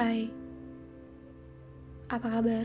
Hai, 0.00 0.32
apa 2.08 2.40
kabar? 2.40 2.64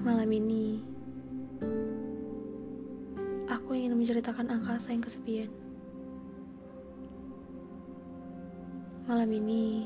Malam 0.00 0.30
ini, 0.32 0.80
aku 3.44 3.76
ingin 3.76 3.92
menceritakan 3.92 4.48
angkasa 4.48 4.96
yang 4.96 5.04
kesepian. 5.04 5.52
Malam 9.04 9.28
ini, 9.36 9.84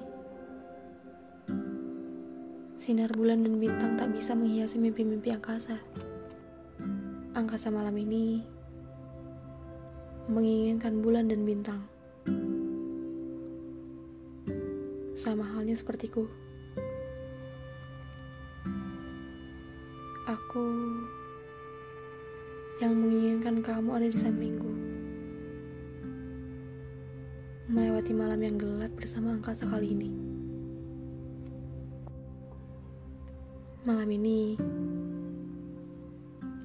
sinar 2.79 3.11
bulan 3.19 3.43
dan 3.43 3.59
bintang 3.59 3.99
tak 3.99 4.15
bisa 4.15 4.39
menghiasi 4.39 4.79
mimpi-mimpi 4.79 5.35
angkasa. 5.35 5.75
Angkasa 7.35 7.67
malam 7.75 7.99
ini 7.99 8.47
menginginkan 10.31 11.03
bulan 11.03 11.27
dan 11.27 11.43
bintang. 11.43 11.83
Sama 15.23 15.47
halnya 15.55 15.79
sepertiku. 15.79 16.27
Aku 20.27 20.67
yang 22.83 22.99
menginginkan 22.99 23.63
kamu 23.63 24.03
ada 24.03 24.09
di 24.11 24.19
sampingku. 24.19 24.67
Melewati 27.71 28.11
malam 28.11 28.43
yang 28.43 28.59
gelap 28.59 28.91
bersama 28.99 29.39
angkasa 29.39 29.71
kali 29.71 29.95
ini. 29.95 30.11
Malam 33.87 34.11
ini, 34.11 34.59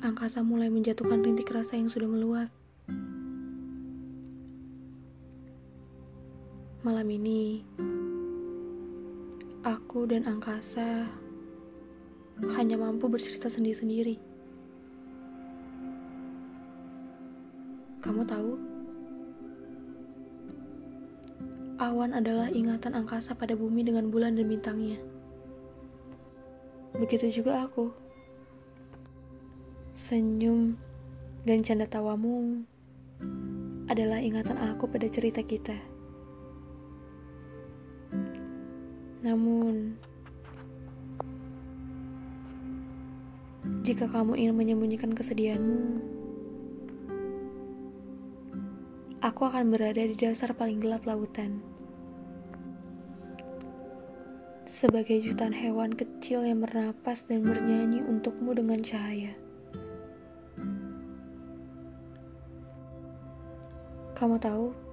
angkasa 0.01 0.41
mulai 0.41 0.73
menjatuhkan 0.73 1.21
rintik 1.21 1.53
rasa 1.53 1.77
yang 1.77 1.93
sudah 1.93 2.09
meluap. 2.09 2.49
Malam 6.81 7.07
ini, 7.13 7.61
aku 9.67 10.07
dan 10.07 10.23
angkasa 10.23 11.11
hanya 12.55 12.79
mampu 12.79 13.11
bercerita 13.11 13.51
sendiri-sendiri. 13.51 14.15
Kamu 17.99 18.23
tahu, 18.23 18.51
awan 21.83 22.15
adalah 22.15 22.47
ingatan 22.47 22.95
angkasa 22.95 23.35
pada 23.35 23.59
bumi 23.59 23.83
dengan 23.83 24.07
bulan 24.07 24.39
dan 24.39 24.47
bintangnya. 24.47 25.03
Begitu 26.95 27.43
juga 27.43 27.67
aku. 27.67 27.91
Senyum 29.91 30.79
dan 31.43 31.59
canda 31.59 31.89
tawamu 31.89 32.63
adalah 33.91 34.23
ingatan 34.23 34.55
aku 34.71 34.87
pada 34.87 35.11
cerita 35.11 35.43
kita. 35.43 35.96
Namun, 39.27 39.99
jika 43.83 44.07
kamu 44.07 44.39
ingin 44.39 44.55
menyembunyikan 44.55 45.11
kesedihanmu, 45.11 45.99
aku 49.19 49.41
akan 49.43 49.67
berada 49.67 49.99
di 49.99 50.15
dasar 50.15 50.55
paling 50.55 50.79
gelap 50.79 51.03
lautan. 51.03 51.59
Sebagai 54.63 55.19
jutaan 55.19 55.51
hewan 55.51 55.91
kecil 55.91 56.47
yang 56.47 56.63
bernapas 56.63 57.27
dan 57.27 57.43
bernyanyi 57.43 57.99
untukmu 58.07 58.55
dengan 58.55 58.79
cahaya. 58.79 59.35
Kamu 64.15 64.39
tahu, 64.39 64.86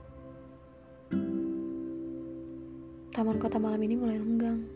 Taman 3.15 3.39
kota 3.39 3.63
malam 3.63 3.79
ini 3.79 3.95
mulai 3.95 4.19
lenggang. 4.19 4.67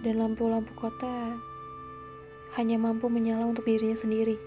Dan 0.00 0.14
lampu-lampu 0.16 0.72
kota 0.72 1.36
hanya 2.56 2.80
mampu 2.80 3.12
menyala 3.12 3.44
untuk 3.44 3.68
dirinya 3.68 3.92
sendiri. 3.92 4.40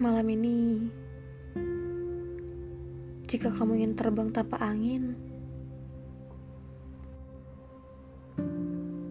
Malam 0.00 0.24
ini, 0.24 0.88
jika 3.28 3.52
kamu 3.52 3.76
ingin 3.76 3.92
terbang 3.92 4.32
tanpa 4.32 4.56
angin, 4.56 5.12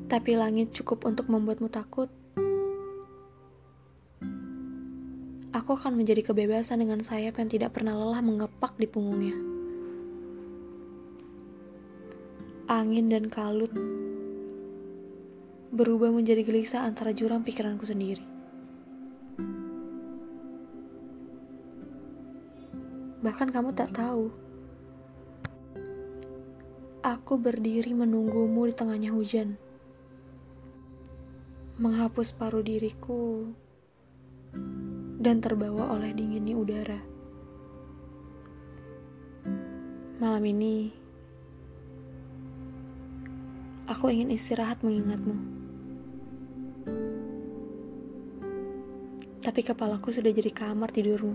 tapi 0.09 0.33
langit 0.33 0.73
cukup 0.73 1.05
untuk 1.05 1.29
membuatmu 1.29 1.69
takut, 1.69 2.09
aku 5.67 5.83
akan 5.83 5.99
menjadi 5.99 6.31
kebebasan 6.31 6.79
dengan 6.79 7.03
sayap 7.03 7.43
yang 7.43 7.51
tidak 7.51 7.75
pernah 7.75 7.91
lelah 7.91 8.23
mengepak 8.23 8.79
di 8.79 8.87
punggungnya. 8.87 9.35
Angin 12.71 13.11
dan 13.11 13.27
kalut 13.27 13.75
berubah 15.75 16.07
menjadi 16.15 16.47
gelisah 16.47 16.87
antara 16.87 17.11
jurang 17.11 17.43
pikiranku 17.43 17.83
sendiri. 17.83 18.23
Bahkan 23.27 23.51
kamu 23.51 23.75
tak 23.75 23.91
tahu, 23.91 24.31
aku 27.03 27.33
berdiri 27.35 27.91
menunggumu 27.91 28.71
di 28.71 28.71
tengahnya 28.71 29.11
hujan, 29.11 29.59
menghapus 31.75 32.31
paruh 32.31 32.63
diriku 32.63 33.51
dan 35.17 35.41
terbawa 35.41 35.97
oleh 35.97 36.13
dinginnya 36.13 36.53
udara. 36.53 36.99
Malam 40.21 40.45
ini, 40.45 40.93
aku 43.89 44.13
ingin 44.13 44.33
istirahat 44.33 44.81
mengingatmu. 44.85 45.37
Tapi 49.41 49.61
kepalaku 49.63 50.13
sudah 50.13 50.29
jadi 50.29 50.53
kamar 50.53 50.93
tidurmu. 50.93 51.33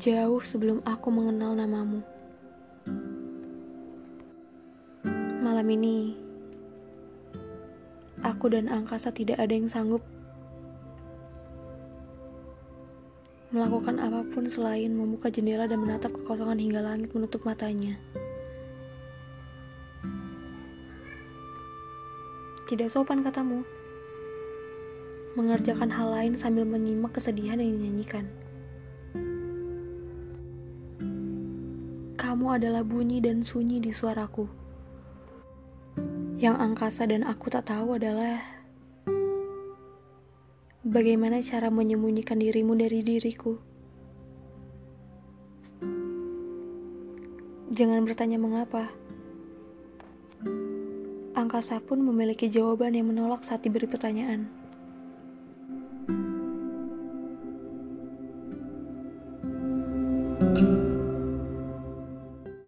Jauh 0.00 0.40
sebelum 0.40 0.80
aku 0.88 1.08
mengenal 1.12 1.52
namamu. 1.56 2.00
Malam 5.44 5.66
ini, 5.76 6.16
aku 8.24 8.48
dan 8.48 8.72
angkasa 8.72 9.12
tidak 9.12 9.36
ada 9.36 9.52
yang 9.52 9.68
sanggup 9.68 10.00
melakukan 13.54 14.02
apa 14.02 14.26
pun 14.34 14.50
selain 14.50 14.90
membuka 14.90 15.30
jendela 15.30 15.70
dan 15.70 15.78
menatap 15.78 16.10
kekosongan 16.10 16.58
hingga 16.58 16.82
langit 16.82 17.14
menutup 17.14 17.46
matanya. 17.46 17.94
Tidak 22.66 22.90
sopan 22.90 23.22
katamu. 23.22 23.62
Mengerjakan 25.38 25.86
hal 25.86 26.10
lain 26.10 26.34
sambil 26.34 26.66
menyimak 26.66 27.14
kesedihan 27.14 27.62
yang 27.62 27.78
dinyanyikan. 27.78 28.26
Kamu 32.18 32.58
adalah 32.58 32.82
bunyi 32.82 33.22
dan 33.22 33.46
sunyi 33.46 33.78
di 33.78 33.94
suaraku. 33.94 34.50
Yang 36.42 36.56
angkasa 36.58 37.06
dan 37.06 37.22
aku 37.22 37.54
tak 37.54 37.70
tahu 37.70 38.02
adalah 38.02 38.42
Bagaimana 40.84 41.40
cara 41.40 41.72
menyembunyikan 41.72 42.36
dirimu 42.36 42.76
dari 42.76 43.00
diriku? 43.00 43.56
Jangan 47.72 48.04
bertanya 48.04 48.36
mengapa. 48.36 48.92
Angkasa 51.32 51.80
pun 51.80 52.04
memiliki 52.04 52.52
jawaban 52.52 52.92
yang 52.92 53.08
menolak 53.08 53.48
saat 53.48 53.64
diberi 53.64 53.88
pertanyaan. 53.88 54.44